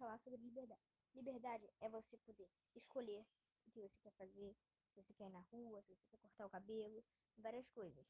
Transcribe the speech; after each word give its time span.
falar 0.00 0.18
sobre 0.18 0.40
liberdade. 0.40 0.80
Liberdade 1.14 1.70
é 1.80 1.88
você 1.90 2.16
poder 2.18 2.48
escolher 2.74 3.26
o 3.66 3.70
que 3.70 3.80
você 3.80 4.00
quer 4.00 4.12
fazer, 4.12 4.56
se 4.88 5.02
você 5.02 5.12
quer 5.12 5.26
ir 5.26 5.30
na 5.30 5.40
rua, 5.52 5.82
se 5.82 5.94
você 5.94 6.06
quer 6.08 6.16
cortar 6.16 6.46
o 6.46 6.50
cabelo, 6.50 7.04
várias 7.36 7.68
coisas. 7.68 8.06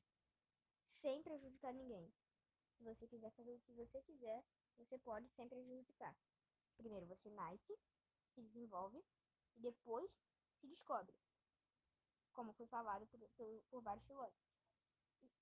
Sem 1.01 1.21
prejudicar 1.23 1.75
ninguém. 1.75 2.13
Se 2.77 2.85
você 2.85 3.09
quiser 3.09 3.33
fazer 3.33 3.53
o 3.53 3.61
que 3.61 3.73
você 3.73 4.01
quiser, 4.03 4.45
você 4.79 4.97
pode 4.99 5.29
sem 5.31 5.49
prejudicar. 5.49 6.17
Primeiro 6.77 7.07
você 7.07 7.29
nasce, 7.31 7.77
se 8.35 8.41
desenvolve 8.41 9.05
e 9.57 9.61
depois 9.61 10.09
se 10.61 10.69
descobre. 10.69 11.15
Como 12.33 12.53
foi 12.53 12.67
falado 12.69 13.05
por, 13.09 13.21
por, 13.37 13.63
por 13.69 13.83
vários 13.83 14.07
filósofos. 14.07 14.49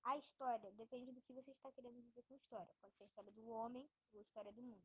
A 0.03 0.17
história 0.17 0.71
depende 0.71 1.11
do 1.11 1.21
que 1.21 1.33
você 1.33 1.51
está 1.51 1.71
querendo 1.71 2.01
dizer 2.01 2.23
com 2.23 2.35
história. 2.35 2.73
Pode 2.81 2.95
ser 2.95 3.03
a 3.03 3.07
história 3.07 3.31
do 3.31 3.47
homem 3.49 3.87
ou 4.11 4.19
a 4.19 4.23
história 4.23 4.51
do 4.51 4.63
mundo. 4.63 4.83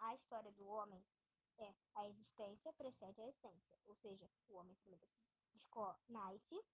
A 0.00 0.14
história 0.14 0.50
do 0.52 0.66
homem 0.66 1.04
é 1.58 1.74
a 1.94 2.08
existência 2.08 2.72
precede 2.72 3.20
a 3.20 3.28
essência, 3.28 3.78
ou 3.86 3.94
seja, 3.96 4.28
o 4.48 4.54
homem 4.54 4.74
primeiro 4.76 5.06
se 5.52 6.12
nasce, 6.12 6.64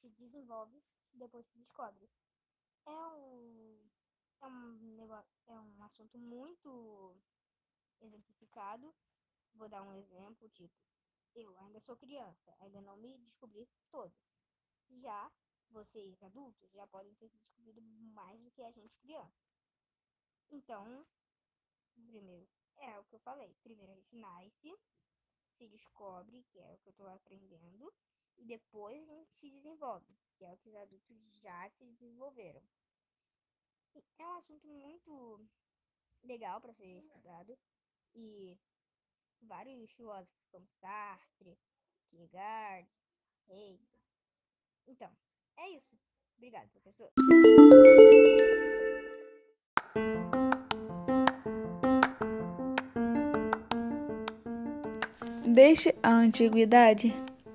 se 0.00 0.08
desenvolve, 0.10 0.82
depois 1.14 1.46
se 1.46 1.58
descobre. 1.58 2.08
É 2.86 2.90
um, 2.90 3.90
é 4.40 4.46
um, 4.46 5.14
é 5.46 5.60
um 5.60 5.82
assunto 5.82 6.18
muito 6.18 7.16
exemplificado. 8.00 8.94
Vou 9.54 9.68
dar 9.68 9.82
um 9.82 9.94
exemplo, 9.94 10.48
tipo, 10.50 10.74
eu 11.34 11.56
ainda 11.58 11.80
sou 11.80 11.96
criança, 11.96 12.54
ainda 12.60 12.80
não 12.82 12.96
me 12.96 13.16
descobri 13.18 13.68
todo. 13.90 14.14
Já 14.90 15.30
vocês 15.70 16.22
adultos 16.22 16.70
já 16.72 16.86
podem 16.86 17.14
ter 17.16 17.28
descobrido 17.28 17.82
mais 17.82 18.40
do 18.42 18.50
que 18.50 18.62
a 18.62 18.70
gente 18.70 18.96
criança. 18.98 19.48
Então, 20.50 21.06
primeiro, 22.06 22.48
é 22.78 22.98
o 22.98 23.04
que 23.04 23.14
eu 23.14 23.20
falei. 23.20 23.54
Primeiro 23.62 23.92
a 23.92 23.94
gente 23.94 24.16
nasce, 24.16 24.78
se 25.56 25.68
descobre, 25.68 26.44
que 26.44 26.58
é 26.58 26.72
o 26.72 26.78
que 26.78 26.88
eu 26.88 26.92
estou 26.92 27.08
aprendendo, 27.08 27.92
e 28.36 28.44
depois 28.44 29.08
a 29.08 29.14
gente 29.14 29.32
se 29.40 29.50
desenvolve, 29.50 30.16
que 30.36 30.44
é 30.44 30.52
o 30.52 30.56
que 30.58 30.68
os 30.68 30.74
adultos 30.74 31.16
já 31.40 31.68
se 31.70 31.84
desenvolveram. 31.84 32.62
E 33.94 34.22
é 34.22 34.26
um 34.26 34.36
assunto 34.36 34.66
muito 34.68 35.40
legal 36.22 36.60
para 36.60 36.74
ser 36.74 36.86
estudado 36.86 37.58
e 38.14 38.56
vários 39.42 39.90
filósofos 39.92 40.46
como 40.50 40.66
Sartre, 40.80 41.58
Kierkegaard, 42.08 42.88
Hegel. 43.48 44.00
Então, 44.86 45.16
é 45.56 45.70
isso. 45.70 45.98
Obrigado, 46.36 46.70
professor. 46.70 47.12
Desde 55.58 55.92
a 56.04 56.10
antiguidade, 56.10 57.12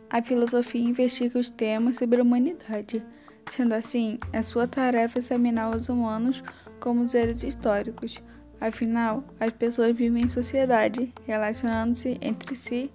a 0.09 0.21
filosofia 0.21 0.81
investiga 0.81 1.39
os 1.39 1.49
temas 1.49 1.95
sobre 1.95 2.19
a 2.19 2.21
humanidade. 2.21 3.01
Sendo 3.49 3.71
assim, 3.71 4.19
é 4.33 4.43
sua 4.43 4.67
tarefa 4.67 5.19
examinar 5.19 5.73
os 5.73 5.87
humanos 5.87 6.43
como 6.81 7.07
seres 7.07 7.43
históricos. 7.43 8.21
Afinal, 8.59 9.23
as 9.39 9.53
pessoas 9.53 9.95
vivem 9.95 10.25
em 10.25 10.27
sociedade, 10.27 11.13
relacionando-se 11.25 12.17
entre 12.21 12.57
si 12.57 12.91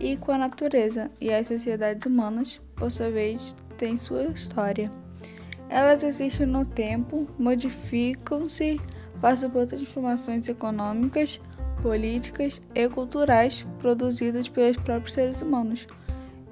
e 0.00 0.16
com 0.16 0.32
a 0.32 0.38
natureza, 0.38 1.08
e 1.20 1.32
as 1.32 1.46
sociedades 1.46 2.04
humanas, 2.04 2.60
por 2.74 2.90
sua 2.90 3.12
vez, 3.12 3.54
têm 3.76 3.96
sua 3.96 4.24
história. 4.24 4.90
Elas 5.68 6.02
existem 6.02 6.46
no 6.46 6.64
tempo, 6.64 7.28
modificam-se, 7.38 8.80
passam 9.20 9.50
por 9.50 9.68
transformações 9.68 10.48
econômicas, 10.48 11.40
políticas 11.82 12.60
e 12.74 12.88
culturais 12.88 13.66
produzidas 13.78 14.48
pelos 14.48 14.76
próprios 14.76 15.14
seres 15.14 15.40
humanos. 15.42 15.86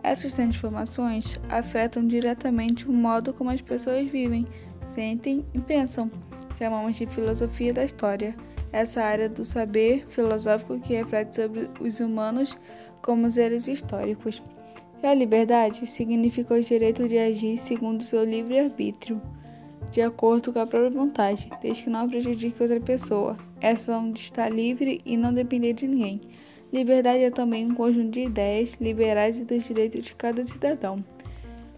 Essas 0.02 0.34
transformações 0.34 1.40
afetam 1.48 2.06
diretamente 2.06 2.88
o 2.88 2.92
modo 2.92 3.32
como 3.32 3.50
as 3.50 3.60
pessoas 3.60 4.08
vivem, 4.08 4.46
sentem 4.86 5.44
e 5.52 5.60
pensam. 5.60 6.10
Chamamos 6.58 6.96
de 6.96 7.06
filosofia 7.06 7.72
da 7.72 7.84
história, 7.84 8.34
essa 8.72 9.02
área 9.02 9.28
do 9.28 9.44
saber 9.44 10.06
filosófico 10.08 10.78
que 10.80 10.94
reflete 10.94 11.34
sobre 11.36 11.68
os 11.80 12.00
humanos 12.00 12.56
como 13.02 13.30
seres 13.30 13.66
históricos. 13.66 14.42
Já 15.02 15.10
a 15.10 15.14
liberdade 15.14 15.86
significa 15.86 16.54
o 16.54 16.60
direito 16.60 17.08
de 17.08 17.18
agir 17.18 17.58
segundo 17.58 18.04
seu 18.04 18.24
livre-arbítrio, 18.24 19.20
de 19.90 20.00
acordo 20.00 20.52
com 20.52 20.58
a 20.58 20.66
própria 20.66 20.90
vontade, 20.90 21.50
desde 21.60 21.84
que 21.84 21.90
não 21.90 22.08
prejudique 22.08 22.62
outra 22.62 22.80
pessoa. 22.80 23.36
Essa 23.60 23.96
onde 23.96 24.20
está 24.20 24.48
livre 24.48 25.00
e 25.04 25.16
não 25.16 25.32
depender 25.32 25.72
de 25.72 25.86
ninguém. 25.86 26.20
Liberdade 26.72 27.24
é 27.24 27.30
também 27.30 27.64
um 27.64 27.74
conjunto 27.74 28.10
de 28.10 28.24
ideias 28.24 28.74
liberais 28.80 29.40
e 29.40 29.44
dos 29.44 29.64
direitos 29.64 30.04
de 30.04 30.14
cada 30.14 30.44
cidadão. 30.44 31.02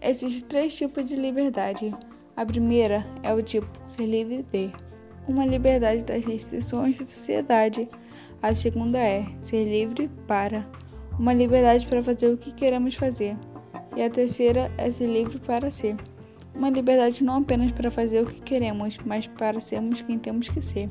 Existem 0.01 0.47
três 0.47 0.75
tipos 0.75 1.07
de 1.07 1.15
liberdade. 1.15 1.93
A 2.35 2.45
primeira 2.45 3.05
é 3.21 3.33
o 3.33 3.43
tipo 3.43 3.67
ser 3.85 4.05
livre 4.05 4.43
de 4.51 4.71
uma 5.27 5.45
liberdade 5.45 6.03
das 6.03 6.25
restrições 6.25 6.97
da 6.97 7.05
sociedade. 7.05 7.87
A 8.41 8.55
segunda 8.55 8.97
é 8.97 9.25
ser 9.41 9.65
livre 9.65 10.09
para 10.25 10.67
uma 11.17 11.33
liberdade 11.33 11.85
para 11.85 12.01
fazer 12.01 12.29
o 12.29 12.37
que 12.37 12.51
queremos 12.51 12.95
fazer. 12.95 13.37
E 13.95 14.01
a 14.01 14.09
terceira 14.09 14.71
é 14.77 14.91
ser 14.91 15.07
livre 15.07 15.39
para 15.39 15.69
ser. 15.69 15.95
Uma 16.55 16.69
liberdade 16.69 17.23
não 17.23 17.37
apenas 17.37 17.71
para 17.71 17.91
fazer 17.91 18.21
o 18.21 18.25
que 18.25 18.41
queremos, 18.41 18.97
mas 19.05 19.27
para 19.27 19.61
sermos 19.61 20.01
quem 20.01 20.17
temos 20.17 20.49
que 20.49 20.61
ser. 20.61 20.89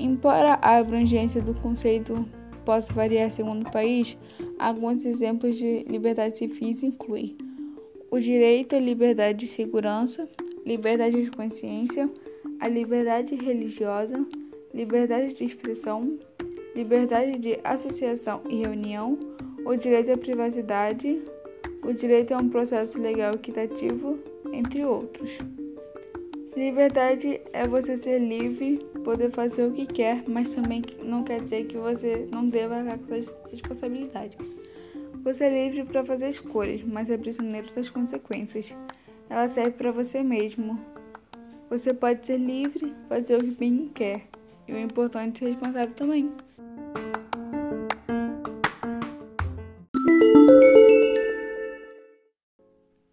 Embora 0.00 0.58
a 0.62 0.78
abrangência 0.78 1.42
do 1.42 1.52
conceito 1.52 2.26
possa 2.64 2.90
variar 2.90 3.30
segundo 3.30 3.68
o 3.68 3.70
país, 3.70 4.16
alguns 4.58 5.04
exemplos 5.04 5.58
de 5.58 5.84
liberdade 5.84 6.38
civis 6.38 6.82
incluem 6.82 7.36
o 8.10 8.18
direito 8.18 8.74
à 8.74 8.80
liberdade 8.80 9.40
de 9.40 9.46
segurança, 9.46 10.26
liberdade 10.64 11.22
de 11.22 11.30
consciência, 11.30 12.10
a 12.58 12.66
liberdade 12.66 13.34
religiosa, 13.34 14.26
liberdade 14.72 15.34
de 15.34 15.44
expressão, 15.44 16.18
liberdade 16.74 17.38
de 17.38 17.60
associação 17.62 18.40
e 18.48 18.56
reunião, 18.56 19.18
o 19.66 19.76
direito 19.76 20.12
à 20.12 20.16
privacidade, 20.16 21.22
o 21.84 21.92
direito 21.92 22.32
a 22.32 22.38
um 22.38 22.48
processo 22.48 22.98
legal 22.98 23.34
equitativo, 23.34 24.18
entre 24.50 24.82
outros. 24.82 25.38
Liberdade 26.56 27.40
é 27.52 27.66
você 27.66 27.96
ser 27.96 28.18
livre, 28.18 28.78
poder 29.04 29.30
fazer 29.30 29.64
o 29.64 29.72
que 29.72 29.86
quer, 29.86 30.24
mas 30.28 30.52
também 30.52 30.82
não 31.02 31.22
quer 31.22 31.40
dizer 31.42 31.66
que 31.66 31.76
você 31.76 32.26
não 32.30 32.48
deva 32.48 32.76
arcar 32.76 32.98
com 32.98 33.06
suas 33.06 33.32
responsabilidades. 33.50 34.36
Você 35.22 35.44
é 35.44 35.68
livre 35.68 35.84
para 35.84 36.04
fazer 36.04 36.28
escolhas, 36.28 36.82
mas 36.82 37.08
é 37.08 37.16
prisioneiro 37.16 37.72
das 37.72 37.88
consequências. 37.88 38.76
Ela 39.28 39.46
serve 39.46 39.72
para 39.72 39.92
você 39.92 40.24
mesmo. 40.24 40.78
Você 41.68 41.94
pode 41.94 42.26
ser 42.26 42.38
livre, 42.38 42.96
fazer 43.08 43.36
o 43.36 43.40
que 43.40 43.52
bem 43.52 43.88
quer, 43.94 44.26
e 44.66 44.72
o 44.72 44.78
importante 44.78 45.44
é 45.44 45.46
ser 45.46 45.52
responsável 45.52 45.94
também. 45.94 46.32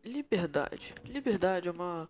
Liberdade. 0.04 0.96
Liberdade 1.06 1.70
é 1.70 1.72
uma 1.72 2.10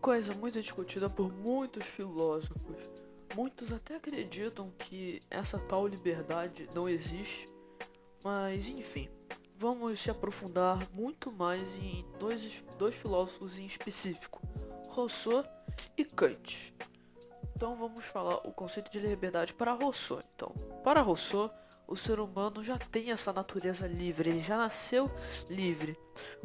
coisa 0.00 0.34
muito 0.34 0.60
discutida 0.60 1.10
por 1.10 1.30
muitos 1.30 1.86
filósofos. 1.86 2.90
Muitos 3.34 3.70
até 3.70 3.96
acreditam 3.96 4.72
que 4.78 5.20
essa 5.30 5.58
tal 5.58 5.86
liberdade 5.86 6.68
não 6.74 6.88
existe, 6.88 7.46
mas 8.24 8.68
enfim, 8.68 9.08
vamos 9.56 10.00
se 10.00 10.10
aprofundar 10.10 10.88
muito 10.92 11.30
mais 11.30 11.76
em 11.76 12.04
dois, 12.18 12.64
dois 12.76 12.94
filósofos 12.94 13.58
em 13.58 13.66
específico, 13.66 14.40
Rousseau 14.88 15.44
e 15.96 16.04
Kant. 16.04 16.74
Então 17.54 17.76
vamos 17.76 18.06
falar 18.06 18.36
o 18.38 18.52
conceito 18.52 18.90
de 18.90 18.98
liberdade 18.98 19.52
para 19.52 19.72
Rousseau. 19.72 20.20
Então, 20.34 20.52
para 20.82 21.02
Rousseau, 21.02 21.50
o 21.86 21.94
ser 21.94 22.18
humano 22.18 22.62
já 22.64 22.78
tem 22.78 23.10
essa 23.10 23.32
natureza 23.32 23.86
livre, 23.86 24.30
ele 24.30 24.40
já 24.40 24.56
nasceu 24.56 25.10
livre, 25.48 25.98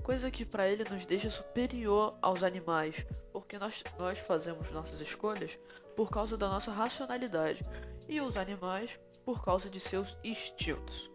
coisa 0.03 0.29
que 0.29 0.43
para 0.43 0.67
ele 0.67 0.83
nos 0.83 1.05
deixa 1.05 1.29
superior 1.29 2.17
aos 2.21 2.43
animais, 2.43 3.05
porque 3.45 3.59
nós, 3.59 3.83
nós 3.99 4.17
fazemos 4.17 4.71
nossas 4.71 4.99
escolhas 4.99 5.59
por 5.95 6.09
causa 6.09 6.35
da 6.35 6.49
nossa 6.49 6.71
racionalidade 6.71 7.63
e 8.09 8.19
os 8.19 8.37
animais 8.37 8.99
por 9.23 9.43
causa 9.43 9.69
de 9.69 9.79
seus 9.79 10.17
instintos. 10.23 11.11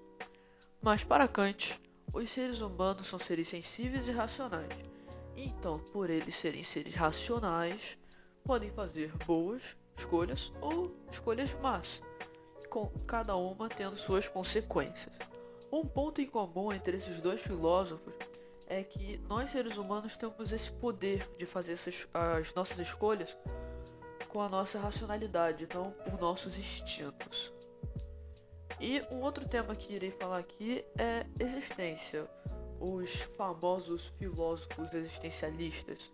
Mas 0.81 1.03
para 1.03 1.27
Kant, 1.27 1.81
os 2.15 2.31
seres 2.31 2.61
humanos 2.61 3.09
são 3.09 3.19
seres 3.19 3.49
sensíveis 3.49 4.07
e 4.07 4.13
racionais. 4.13 4.73
Então, 5.37 5.81
por 5.93 6.09
eles 6.09 6.37
serem 6.37 6.63
seres 6.63 6.95
racionais, 6.95 7.99
podem 8.45 8.71
fazer 8.71 9.13
boas 9.27 9.77
escolhas 9.97 10.53
ou 10.61 10.95
escolhas 11.11 11.53
más 11.55 12.01
com 12.69 12.87
cada 13.09 13.35
uma 13.35 13.69
tendo 13.69 13.97
suas 13.97 14.29
consequências. 14.29 15.17
Um 15.73 15.85
ponto 15.85 16.21
em 16.21 16.27
comum 16.27 16.73
entre 16.73 16.97
esses 16.97 17.21
dois 17.21 17.41
filósofos 17.41 18.15
é 18.71 18.85
que 18.85 19.19
nós 19.29 19.51
seres 19.51 19.77
humanos 19.77 20.17
temos 20.17 20.53
esse 20.53 20.71
poder 20.71 21.29
de 21.37 21.45
fazer 21.45 21.73
essas, 21.73 22.07
as 22.15 22.55
nossas 22.55 22.79
escolhas 22.79 23.37
com 24.29 24.41
a 24.41 24.49
nossa 24.49 24.79
racionalidade, 24.79 25.69
não 25.75 25.91
por 25.91 26.19
nossos 26.21 26.57
instintos. 26.57 27.53
E 28.81 29.03
um 29.11 29.21
outro 29.23 29.47
tema 29.47 29.75
que 29.75 29.93
irei 29.93 30.13
falar 30.13 30.39
aqui 30.39 30.85
é 30.97 31.27
existência, 31.41 32.31
os 32.79 33.11
famosos 33.37 34.15
filósofos 34.19 34.95
existencialistas. 34.95 36.13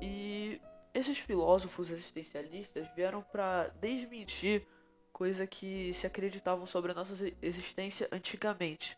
E 0.00 0.60
esses 0.94 1.18
filósofos 1.18 1.90
existencialistas 1.90 2.86
vieram 2.94 3.22
para 3.22 3.68
desmentir 3.80 4.64
coisa 5.12 5.48
que 5.48 5.92
se 5.92 6.06
acreditavam 6.06 6.64
sobre 6.64 6.92
a 6.92 6.94
nossa 6.94 7.12
existência 7.42 8.08
antigamente. 8.12 8.96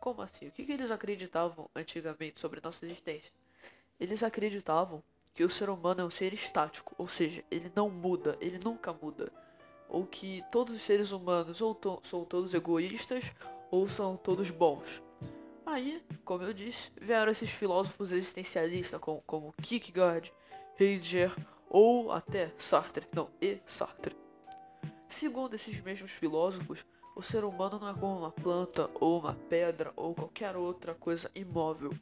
Como 0.00 0.22
assim? 0.22 0.48
O 0.48 0.50
que, 0.50 0.64
que 0.64 0.72
eles 0.72 0.90
acreditavam 0.90 1.68
antigamente 1.76 2.40
sobre 2.40 2.58
nossa 2.64 2.86
existência? 2.86 3.32
Eles 4.00 4.22
acreditavam 4.22 5.02
que 5.34 5.44
o 5.44 5.48
ser 5.48 5.68
humano 5.68 6.00
é 6.00 6.04
um 6.04 6.10
ser 6.10 6.32
estático, 6.32 6.94
ou 6.96 7.06
seja, 7.06 7.44
ele 7.50 7.70
não 7.76 7.90
muda, 7.90 8.36
ele 8.40 8.58
nunca 8.58 8.94
muda. 8.94 9.30
Ou 9.90 10.06
que 10.06 10.42
todos 10.50 10.72
os 10.72 10.80
seres 10.80 11.12
humanos 11.12 11.60
ou 11.60 11.74
to 11.74 12.00
são 12.02 12.24
todos 12.24 12.54
egoístas 12.54 13.30
ou 13.70 13.86
são 13.86 14.16
todos 14.16 14.50
bons. 14.50 15.02
Aí, 15.66 16.02
como 16.24 16.44
eu 16.44 16.54
disse, 16.54 16.90
vieram 16.98 17.30
esses 17.30 17.50
filósofos 17.50 18.10
existencialistas 18.10 18.98
como, 18.98 19.22
como 19.26 19.52
Kierkegaard, 19.60 20.32
Heidegger 20.78 21.30
ou 21.68 22.10
até 22.10 22.50
Sartre, 22.56 23.06
não, 23.14 23.30
e 23.40 23.60
Sartre. 23.66 24.16
Segundo 25.06 25.54
esses 25.54 25.78
mesmos 25.80 26.10
filósofos, 26.10 26.86
o 27.14 27.22
ser 27.22 27.44
humano 27.44 27.78
não 27.78 27.88
é 27.88 27.94
como 27.94 28.18
uma 28.18 28.30
planta 28.30 28.90
ou 28.94 29.18
uma 29.20 29.34
pedra 29.48 29.92
ou 29.96 30.14
qualquer 30.14 30.56
outra 30.56 30.94
coisa 30.94 31.30
imóvel. 31.34 31.92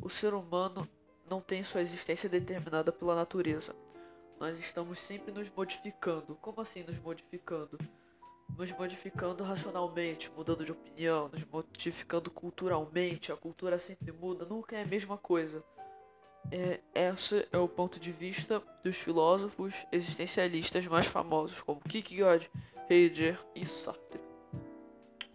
O 0.00 0.08
ser 0.08 0.34
humano 0.34 0.88
não 1.28 1.40
tem 1.40 1.62
sua 1.62 1.82
existência 1.82 2.28
determinada 2.28 2.90
pela 2.90 3.14
natureza. 3.14 3.74
Nós 4.40 4.58
estamos 4.58 4.98
sempre 4.98 5.32
nos 5.32 5.50
modificando. 5.50 6.36
Como 6.36 6.60
assim 6.60 6.82
nos 6.82 6.98
modificando? 6.98 7.78
Nos 8.58 8.72
modificando 8.72 9.44
racionalmente, 9.44 10.30
mudando 10.36 10.64
de 10.64 10.72
opinião, 10.72 11.28
nos 11.28 11.44
modificando 11.44 12.30
culturalmente. 12.30 13.32
A 13.32 13.36
cultura 13.36 13.78
sempre 13.78 14.12
muda, 14.12 14.44
nunca 14.44 14.76
é 14.76 14.82
a 14.82 14.86
mesma 14.86 15.16
coisa. 15.16 15.64
É, 16.50 16.80
esse 16.94 17.46
é 17.52 17.58
o 17.58 17.68
ponto 17.68 17.98
de 17.98 18.12
vista 18.12 18.62
dos 18.82 18.96
filósofos 18.96 19.86
existencialistas 19.90 20.86
mais 20.86 21.06
famosos, 21.06 21.62
como 21.62 21.80
Kierkegaard, 21.80 22.50
Heidegger 22.88 23.38
e 23.54 23.66
Sartre. 23.66 24.20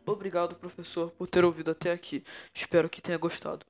Obrigado, 0.05 0.55
professor, 0.55 1.11
por 1.11 1.27
ter 1.27 1.45
ouvido 1.45 1.71
até 1.71 1.91
aqui. 1.91 2.23
Espero 2.53 2.89
que 2.89 3.01
tenha 3.01 3.17
gostado. 3.17 3.65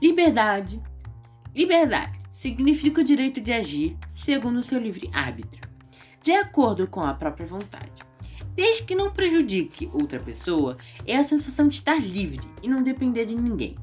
Liberdade. 0.00 0.82
Liberdade 1.54 2.18
significa 2.30 3.00
o 3.00 3.04
direito 3.04 3.40
de 3.40 3.52
agir 3.52 3.96
segundo 4.10 4.58
o 4.58 4.62
seu 4.62 4.78
livre 4.78 5.10
árbitro, 5.12 5.68
de 6.22 6.32
acordo 6.32 6.86
com 6.86 7.00
a 7.00 7.14
própria 7.14 7.46
vontade 7.46 8.06
desde 8.56 8.84
que 8.84 8.94
não 8.94 9.10
prejudique 9.10 9.88
outra 9.92 10.18
pessoa, 10.18 10.78
é 11.06 11.14
a 11.16 11.24
sensação 11.24 11.68
de 11.68 11.74
estar 11.74 12.00
livre 12.00 12.48
e 12.62 12.68
não 12.68 12.82
depender 12.82 13.26
de 13.26 13.36
ninguém. 13.36 13.76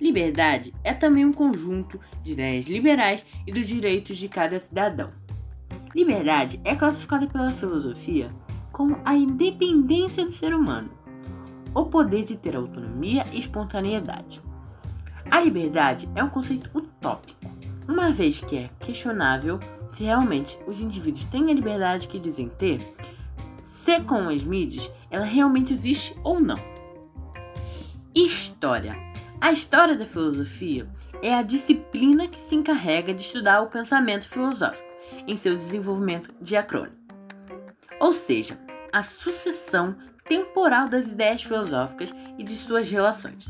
Liberdade 0.00 0.74
é 0.82 0.92
também 0.92 1.24
um 1.24 1.32
conjunto 1.32 2.00
de 2.22 2.32
ideias 2.32 2.66
liberais 2.66 3.24
e 3.46 3.52
dos 3.52 3.66
direitos 3.66 4.16
de 4.18 4.28
cada 4.28 4.58
cidadão. 4.60 5.12
Liberdade 5.94 6.60
é 6.64 6.74
classificada 6.74 7.26
pela 7.26 7.52
filosofia 7.52 8.30
como 8.72 8.98
a 9.04 9.14
independência 9.14 10.24
do 10.24 10.32
ser 10.32 10.52
humano, 10.52 10.90
o 11.72 11.84
poder 11.84 12.24
de 12.24 12.36
ter 12.36 12.56
autonomia 12.56 13.24
e 13.32 13.38
espontaneidade. 13.38 14.42
A 15.30 15.40
liberdade 15.40 16.08
é 16.14 16.24
um 16.24 16.28
conceito 16.28 16.68
utópico, 16.74 17.38
uma 17.88 18.10
vez 18.10 18.40
que 18.40 18.56
é 18.56 18.70
questionável 18.80 19.60
se 19.92 20.02
realmente 20.02 20.58
os 20.66 20.80
indivíduos 20.80 21.24
têm 21.26 21.50
a 21.50 21.54
liberdade 21.54 22.08
que 22.08 22.18
dizem 22.18 22.48
ter 22.48 22.80
se 23.62 24.00
com 24.00 24.28
as 24.28 24.42
mídias 24.42 24.90
ela 25.10 25.24
realmente 25.24 25.72
existe 25.72 26.16
ou 26.24 26.40
não. 26.40 26.58
História. 28.14 29.13
A 29.44 29.52
história 29.52 29.94
da 29.94 30.06
filosofia 30.06 30.88
é 31.22 31.34
a 31.34 31.42
disciplina 31.42 32.26
que 32.26 32.38
se 32.38 32.54
encarrega 32.54 33.12
de 33.12 33.20
estudar 33.20 33.60
o 33.60 33.68
pensamento 33.68 34.26
filosófico 34.26 34.90
em 35.28 35.36
seu 35.36 35.54
desenvolvimento 35.54 36.34
diacrônico, 36.40 36.96
ou 38.00 38.10
seja, 38.10 38.58
a 38.90 39.02
sucessão 39.02 39.98
temporal 40.26 40.88
das 40.88 41.12
ideias 41.12 41.42
filosóficas 41.42 42.10
e 42.38 42.42
de 42.42 42.56
suas 42.56 42.90
relações. 42.90 43.44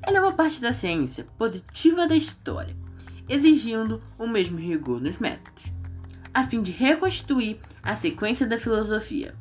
Ela 0.00 0.16
é 0.16 0.20
uma 0.22 0.32
parte 0.32 0.62
da 0.62 0.72
ciência 0.72 1.26
positiva 1.36 2.06
da 2.06 2.16
história, 2.16 2.74
exigindo 3.28 4.02
o 4.18 4.26
mesmo 4.26 4.56
rigor 4.56 4.98
nos 4.98 5.18
métodos, 5.18 5.64
a 6.32 6.42
fim 6.42 6.62
de 6.62 6.70
reconstituir 6.70 7.60
a 7.82 7.94
sequência 7.94 8.46
da 8.46 8.58
filosofia 8.58 9.36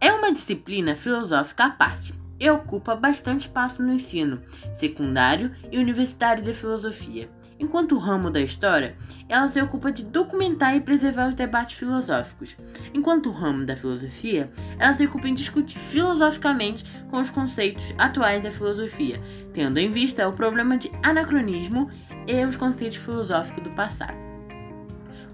é 0.00 0.10
uma 0.10 0.32
disciplina 0.32 0.96
filosófica 0.96 1.66
à 1.66 1.70
parte 1.70 2.21
e 2.42 2.50
ocupa 2.50 2.96
bastante 2.96 3.42
espaço 3.42 3.80
no 3.80 3.92
ensino 3.92 4.42
secundário 4.74 5.52
e 5.70 5.78
universitário 5.78 6.42
de 6.42 6.52
filosofia. 6.52 7.30
Enquanto 7.56 7.94
o 7.94 7.98
ramo 7.98 8.32
da 8.32 8.40
história, 8.40 8.96
ela 9.28 9.46
se 9.46 9.60
ocupa 9.62 9.92
de 9.92 10.02
documentar 10.02 10.74
e 10.74 10.80
preservar 10.80 11.28
os 11.28 11.36
debates 11.36 11.76
filosóficos, 11.76 12.56
enquanto 12.92 13.28
o 13.28 13.32
ramo 13.32 13.64
da 13.64 13.76
filosofia, 13.76 14.50
ela 14.76 14.92
se 14.92 15.06
ocupa 15.06 15.28
em 15.28 15.34
discutir 15.34 15.78
filosoficamente 15.78 16.84
com 17.08 17.20
os 17.20 17.30
conceitos 17.30 17.94
atuais 17.96 18.42
da 18.42 18.50
filosofia, 18.50 19.22
tendo 19.52 19.78
em 19.78 19.92
vista 19.92 20.28
o 20.28 20.32
problema 20.32 20.76
de 20.76 20.90
anacronismo 21.00 21.88
e 22.26 22.44
os 22.44 22.56
conceitos 22.56 22.98
filosóficos 22.98 23.62
do 23.62 23.70
passado. 23.70 24.18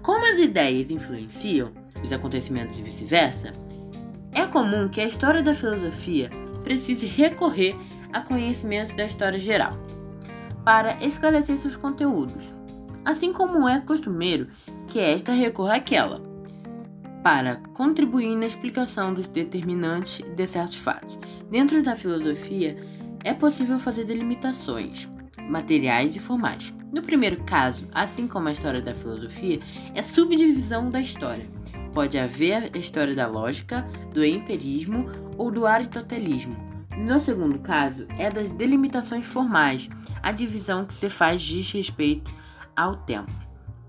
Como 0.03 0.31
as 0.31 0.37
ideias 0.37 0.91
influenciam 0.91 1.71
os 2.03 2.13
acontecimentos 2.13 2.77
e 2.77 2.83
vice-versa, 2.83 3.51
é 4.31 4.45
comum 4.45 4.87
que 4.87 5.01
a 5.01 5.07
história 5.07 5.41
da 5.41 5.55
filosofia 5.55 6.29
precise 6.63 7.05
recorrer 7.05 7.75
a 8.11 8.21
conhecimentos 8.21 8.93
da 8.93 9.05
história 9.05 9.39
geral 9.39 9.73
para 10.63 11.03
esclarecer 11.03 11.57
seus 11.57 11.75
conteúdos, 11.75 12.53
assim 13.05 13.33
como 13.33 13.67
é 13.67 13.79
costumeiro 13.79 14.47
que 14.87 14.99
esta 14.99 15.31
recorra 15.31 15.75
àquela 15.75 16.21
para 17.23 17.57
contribuir 17.73 18.35
na 18.35 18.45
explicação 18.45 19.13
dos 19.13 19.27
determinantes 19.27 20.21
de 20.35 20.47
certos 20.47 20.77
fatos. 20.77 21.17
Dentro 21.49 21.83
da 21.83 21.95
filosofia, 21.95 22.77
é 23.23 23.33
possível 23.33 23.77
fazer 23.77 24.05
delimitações 24.05 25.07
materiais 25.49 26.15
e 26.15 26.19
formais. 26.19 26.73
No 26.93 27.01
primeiro 27.01 27.43
caso, 27.43 27.85
assim 27.91 28.27
como 28.27 28.47
a 28.47 28.51
história 28.51 28.81
da 28.81 28.93
filosofia, 28.93 29.59
é 29.93 30.01
subdivisão 30.01 30.89
da 30.89 31.01
história 31.01 31.45
Pode 31.99 32.17
haver 32.17 32.71
a 32.73 32.77
história 32.77 33.13
da 33.13 33.27
lógica, 33.27 33.81
do 34.13 34.23
empirismo 34.23 35.05
ou 35.37 35.51
do 35.51 35.67
aristotelismo. 35.67 36.55
No 36.97 37.19
segundo 37.19 37.59
caso, 37.59 38.07
é 38.17 38.31
das 38.31 38.51
delimitações 38.51 39.25
formais, 39.25 39.89
a 40.23 40.31
divisão 40.31 40.85
que 40.85 40.93
se 40.93 41.09
faz 41.09 41.41
diz 41.41 41.69
respeito 41.73 42.31
ao 42.73 42.95
tempo. 42.95 43.29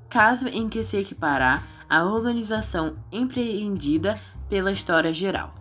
Caso 0.08 0.48
em 0.48 0.68
que 0.68 0.82
se 0.82 0.96
equiparar 0.96 1.64
a 1.88 2.02
organização 2.04 2.96
empreendida 3.12 4.18
pela 4.48 4.72
história 4.72 5.12
geral. 5.12 5.54